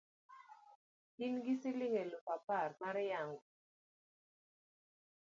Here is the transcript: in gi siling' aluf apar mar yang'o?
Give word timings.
in 1.25 1.33
gi 1.43 1.53
siling' 1.61 1.99
aluf 2.03 2.25
apar 2.35 2.69
mar 2.81 2.97
yang'o? 3.09 3.37